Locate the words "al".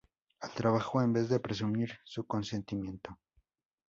0.39-0.51